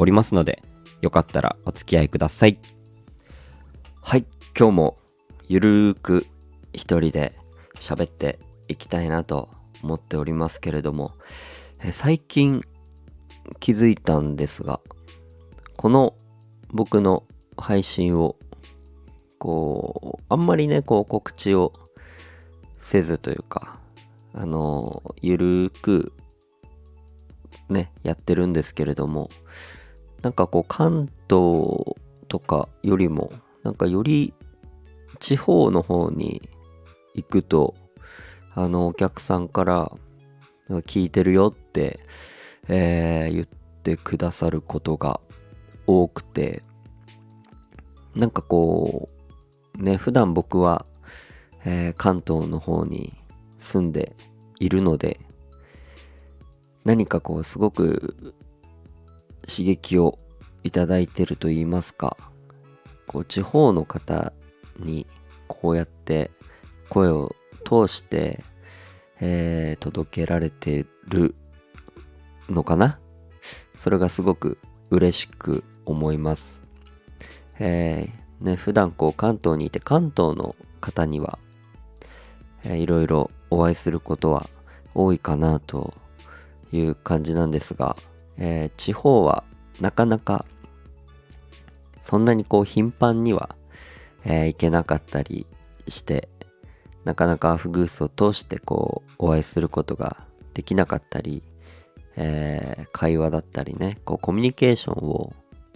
[0.00, 0.62] おりますので
[1.02, 2.58] よかったらお付き合いください。
[4.00, 4.24] はい
[4.58, 4.96] 今日も
[5.46, 6.26] ゆるーく
[6.72, 7.34] 一人で
[7.74, 9.50] 喋っていきたいなと
[9.82, 11.12] 思っておりますけれども、
[11.90, 12.62] 最近
[13.58, 14.80] 気づいたんですが
[15.76, 16.14] この
[16.70, 17.24] 僕の
[17.58, 18.36] 配信を
[19.38, 21.74] こうあんまりねこう告知を
[22.78, 23.78] せずというか
[24.32, 26.14] あのゆるーく
[27.68, 29.28] ねやってるんですけれども
[30.22, 31.96] なんかこう関東
[32.28, 33.32] とかよりも
[33.62, 34.34] なんかより
[35.18, 36.48] 地方の方に
[37.14, 37.74] 行くと
[38.54, 39.92] あのお客さんから
[40.68, 42.00] 聞いてるよって、
[42.68, 43.46] えー言っ
[43.82, 45.20] てくださることが
[45.86, 46.62] 多くて
[48.14, 49.08] なんかこ
[49.78, 50.84] うね普段僕は、
[51.64, 53.14] えー関東の方に
[53.58, 54.14] 住んで
[54.58, 55.18] いるので
[56.84, 58.34] 何かこうすごく
[59.50, 60.18] 刺激を
[60.62, 62.16] いただいてると言いますか
[63.06, 64.32] こう地方の方
[64.78, 65.06] に
[65.48, 66.30] こうやって
[66.88, 67.34] 声を
[67.64, 68.44] 通して、
[69.20, 71.34] えー届けられてる
[72.48, 72.98] のかな？
[73.74, 74.58] それがすごく
[74.90, 76.62] 嬉しく思います。
[77.58, 81.38] えーね、普段こう関東にいて関東の方には、
[82.64, 84.48] えーいろいろお会いすることは
[84.94, 85.94] 多いかなと
[86.72, 87.96] いう感じなんですが、
[88.40, 89.44] えー地方は
[89.80, 90.44] なかなか
[92.02, 93.54] そんなにこう頻繁には、
[94.24, 95.46] えー行けなかったり
[95.86, 96.28] して
[97.04, 100.16] なかなかアフグースを通してこうお会いすることが
[100.54, 101.42] できなかったり、
[102.16, 105.32] えー会話だったりねこうコミュニケーションを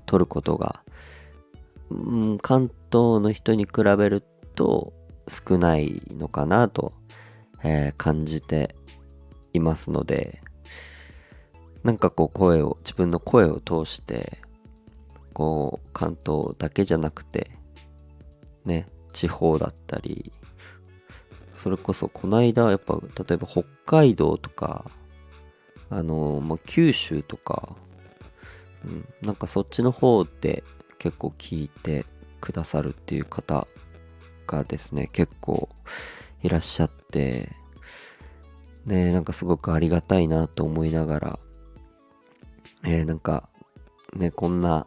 [0.07, 0.83] 取ることが、
[1.91, 1.95] う
[2.35, 4.23] ん、関東の人に比べる
[4.55, 4.93] と
[5.29, 6.93] 少ないのかなと、
[7.63, 8.75] えー感じて
[9.53, 10.43] いますので
[11.85, 14.39] なんかこう声を自分の声を通して
[15.35, 17.51] こう関東だけじゃなくて
[18.65, 20.33] ね地方だったり
[21.53, 24.91] それこそこの間やっぱ例えば北海道とか
[25.91, 27.77] あのまあ、九州とか、
[28.85, 30.65] うん、なんかそっちの方で
[30.99, 32.05] 結構聞いて
[32.41, 33.69] くださるっていう方
[34.47, 35.69] がですね結構
[36.43, 37.51] いらっしゃって
[38.87, 41.39] ねなんかすごくありがたいなと思いながら
[42.85, 43.49] えーなんか
[44.15, 44.87] ねこんな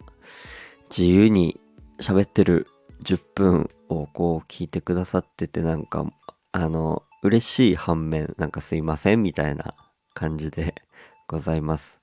[0.90, 1.60] 自由に
[2.00, 2.68] 喋ってる
[3.04, 6.06] 10分をこう聞いてくださっててなんか
[6.52, 9.76] あの嬉しい反面なんかすいませんみたいな
[10.14, 10.76] 感じで
[11.28, 12.00] ございます。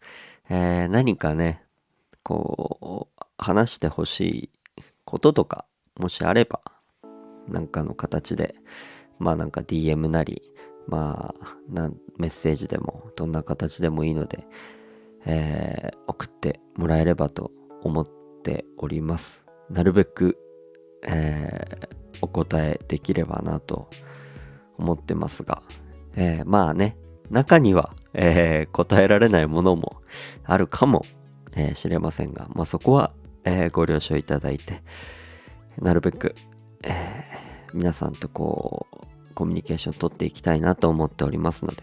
[0.50, 1.64] えー何かね
[2.22, 4.50] こう話してほしい
[5.04, 5.64] こととか
[5.96, 6.60] もしあれば
[7.48, 8.54] なんかの形で
[9.18, 10.42] まあなんか DM なり
[10.86, 14.46] まあメッセージでもどんな形でもいいので、
[15.26, 17.50] えー送ってもらえればと
[17.82, 18.06] 思っ
[18.42, 19.44] ております。
[19.70, 20.38] なるべく、
[21.06, 23.90] えーお答えできればなと
[24.78, 25.62] 思ってますが、
[26.14, 26.96] えーまあね
[27.30, 30.02] 中には、えー答えられないものも
[30.44, 31.04] あるかも、
[31.56, 33.12] えーしれませんが、まあ、そこは、
[33.44, 34.82] えーご了承いただいて
[35.78, 36.34] なるべく、
[36.84, 41.82] えー皆さんとこうコミュニケーションを取っていきたいなと思っておりますので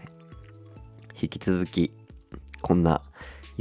[1.20, 1.92] 引き続き
[2.62, 3.02] こんな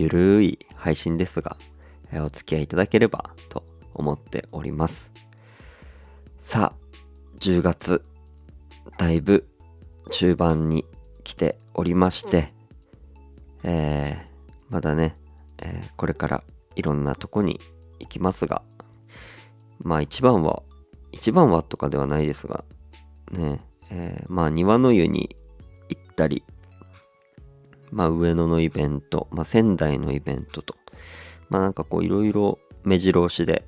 [0.01, 1.57] ゆるい配信ですが、
[2.11, 3.63] えーお付き合いいただければと
[3.93, 5.11] 思っております。
[6.39, 8.01] さあ10月
[8.97, 9.47] だいぶ
[10.09, 10.85] 中盤に
[11.23, 12.51] 来ておりまして、
[13.61, 15.13] えーまだね、
[15.59, 16.43] えーこれから
[16.75, 17.59] いろんなとこに
[17.99, 18.63] 行きますが
[19.83, 20.63] まあ一番は
[21.11, 22.63] 一番はとかではないですが
[23.33, 23.59] ね
[23.91, 25.35] えーまあ庭の湯に
[25.89, 26.43] 行ったり
[27.91, 30.75] まあ上野のイベント、まあ仙台のイベントと
[31.49, 33.67] まあなんかこういろいろ目白押しで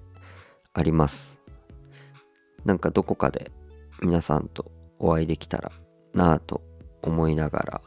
[0.74, 1.40] あります。
[2.66, 3.52] なんかどこかで
[4.02, 5.72] 皆さんとお会いできたら
[6.14, 6.62] なぁと
[7.02, 7.82] 思いながら。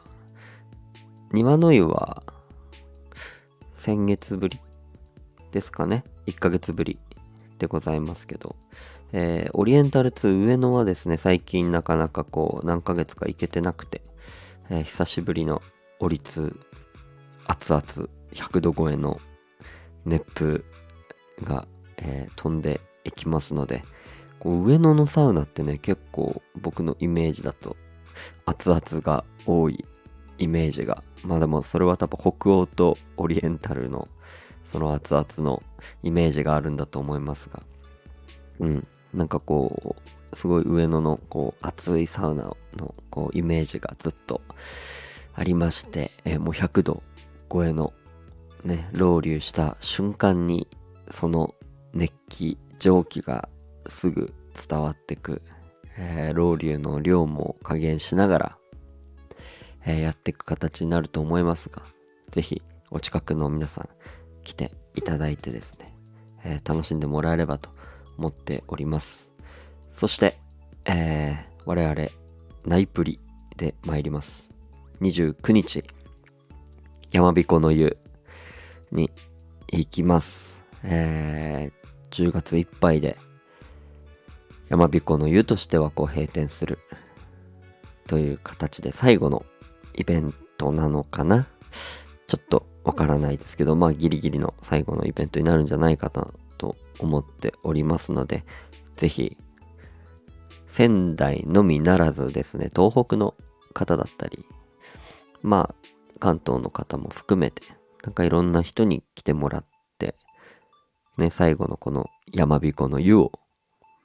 [1.33, 2.23] 庭の湯は
[3.73, 4.59] 先月ぶり
[5.51, 6.03] ですかね。
[6.27, 6.99] 1ヶ月ぶり
[7.57, 8.55] でございますけど、
[9.13, 14.01] えーオリエンタル2上野はですね最近なかなかこう何ヶ月か行けてなくて、
[14.69, 15.61] えー久しぶりの
[15.99, 16.55] オリ2
[17.47, 19.19] 熱々100度超えの
[20.05, 20.63] 熱風
[21.43, 21.67] が、
[21.97, 23.83] えー飛んでいきますので
[24.39, 27.75] こう上野のサウナってね結構僕のイメージだと
[28.45, 29.85] 熱々が多い
[30.37, 34.07] イメージがまあでもそれは多分北欧とオリエンタルの
[34.65, 35.63] その熱々の
[36.03, 37.63] イメージがあるんだと思いますが
[38.59, 39.95] うんなんかこ
[40.31, 42.43] うすごい上野のこう熱いサウナ
[42.75, 44.41] のこうイメージがずっと
[45.37, 47.03] ありまして、えーもう100度
[47.51, 47.93] 超えの
[48.63, 50.67] ねロウリュした瞬間に
[51.11, 51.53] その
[51.93, 53.47] 熱気蒸気が
[53.87, 54.33] すぐ
[54.67, 55.43] 伝わってく、
[55.95, 58.57] えーロウリュの量も加減しながら、
[59.85, 61.83] えーやっていく形になると思いますが
[62.31, 63.89] ぜひお近くの皆さん
[64.43, 65.93] 来ていただいてですね、
[66.43, 67.69] えー楽しんでもらえればと
[68.17, 69.31] 思っております。
[69.91, 70.39] そして、
[70.85, 72.07] えー我々
[72.65, 73.19] ナイプリ
[73.55, 74.56] で参ります。
[75.01, 75.83] 29日
[77.11, 77.97] 山彦の湯
[78.91, 79.11] に
[79.67, 80.63] 行きます。
[80.83, 83.17] えー10月いっぱいで
[84.69, 86.79] 山彦の湯としてはこう閉店する
[88.07, 89.45] という形で最後の
[89.93, 91.47] イベントなのかな
[92.27, 96.27] ちょっとわからないですけどまあギリギリの最後のイベントになるんじゃないかな
[96.57, 98.43] と思っておりますので
[98.95, 99.37] ぜひ
[100.65, 103.35] 仙台のみならずですね東北の
[103.73, 104.45] 方だったり
[105.47, 105.75] まあ
[106.19, 107.63] 関東の方も含めて
[108.03, 109.65] なんかいろんな人に来てもらっ
[109.97, 110.15] て
[111.17, 113.31] ね最後のこの山彦の湯を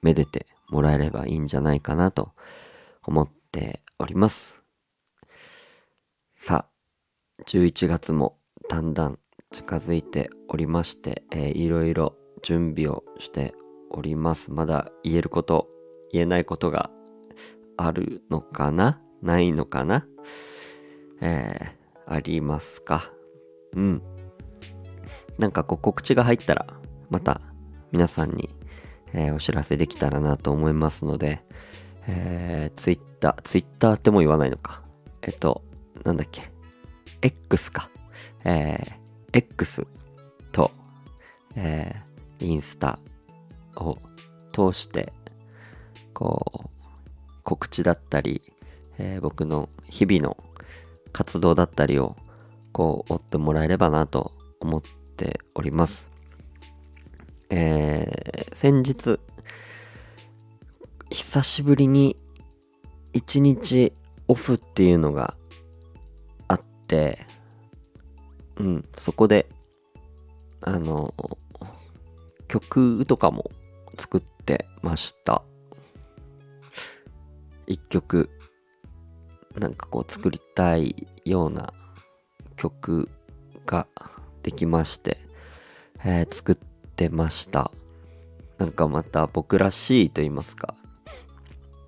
[0.02, 2.30] めでてもらえればいいんじゃないかなと
[3.04, 4.62] 思っております。
[6.34, 8.38] さあ11月も
[8.68, 9.18] だんだん
[9.50, 13.54] 近づいておりまして、えーいろいろ準備をして
[13.90, 14.50] おります。
[14.52, 15.68] まだ言えること
[16.12, 16.90] 言えないことが
[17.76, 19.00] あるのかな？
[19.22, 20.06] ないのかな？
[21.22, 23.10] えー、ありますか？
[23.74, 24.02] うん。
[25.38, 26.66] なんかこう告知が入ったら
[27.08, 27.40] また
[27.92, 28.50] 皆さんに、
[29.12, 31.44] えーお知らせできたらなと思いますので、
[32.08, 34.82] えー、ツイッターツイッターっても言わないのか。
[35.22, 35.62] えっと
[36.04, 36.50] なんだっけ
[37.22, 37.88] ？X か。
[38.44, 39.86] えー、X
[40.50, 40.72] と、
[41.54, 42.98] えー、インスタ
[43.76, 43.96] を
[44.52, 45.12] 通して
[46.12, 46.68] こう
[47.44, 48.42] 告知だったり、
[48.98, 50.36] えー僕の日々の
[51.12, 52.16] 活動だったりを
[52.72, 54.82] こう追ってもらえればなと思っ
[55.16, 56.10] ております。
[57.50, 58.32] えー
[58.62, 59.18] 先日
[61.10, 62.16] 久しぶりに
[63.12, 63.92] 一日
[64.28, 65.34] オフっていうのが
[66.48, 67.26] あって
[68.56, 69.48] うんそこで
[70.60, 71.12] あの
[72.46, 73.50] 曲とかも
[73.98, 75.42] 作ってました
[77.66, 78.30] 一曲
[79.58, 81.72] なんかこう作りたいような
[82.56, 83.08] 曲
[83.66, 83.86] が
[84.42, 85.18] できまして、
[86.04, 86.54] えー作っ
[86.96, 87.70] てました。
[88.58, 90.74] なんかまた僕らしいと言いますか。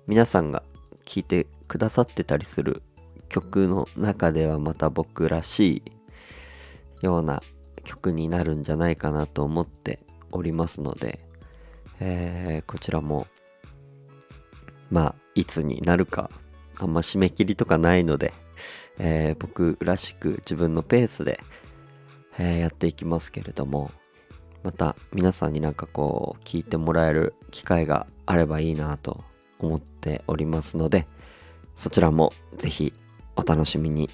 [0.07, 0.63] 皆さんが
[1.05, 2.83] 聴いてくださってたりする
[3.29, 5.83] 曲の中ではまた僕らし
[7.01, 7.41] いような
[7.83, 9.99] 曲になるんじゃないかなと思って
[10.31, 11.19] おりますので、
[11.99, 13.27] えーこちらも
[14.91, 16.29] まあいつになるか
[16.79, 18.33] あんま締め切りとかないので、
[18.97, 21.41] えー僕らしく自分のペースで、
[22.37, 23.91] えーやっていきますけれども
[24.63, 29.23] また皆さんになんかこう聞いてもらえる機会があればいいなと
[29.59, 31.05] 思っておりますので
[31.75, 32.93] そちらもぜひ
[33.35, 34.09] お楽しみに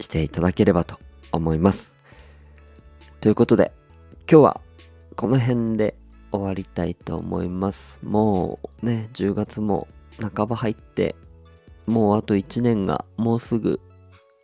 [0.00, 0.98] していただければと
[1.30, 1.94] 思います。
[3.20, 3.72] ということで
[4.30, 4.60] 今日は
[5.14, 5.94] この辺で
[6.32, 8.00] 終わりたいと思います。
[8.02, 9.86] もうね10月も
[10.20, 11.14] 半ば入って
[11.86, 13.80] もうあと1年がもうすぐ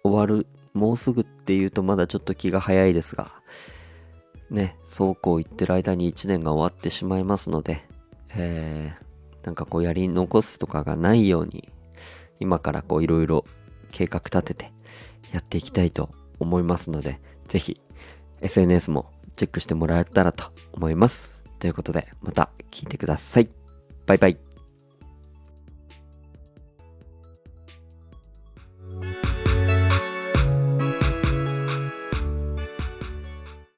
[0.03, 3.33] 終わるもうすぐっていうとまだちょっと気が早いですが
[4.51, 7.85] ねそうこう言ってる間に1年が終わってしまいますので
[8.31, 11.73] えー、なんかこうやり残すとかがないように
[12.41, 13.45] 今からこういろいろ
[13.91, 14.73] 計画立てて
[15.33, 17.81] やっていきたいと思いますのでぜひ
[18.41, 21.45] SNS もチェックしてもらえたらと思います。
[21.59, 23.49] ということでまた聞いてください。
[24.07, 24.48] バイバイ。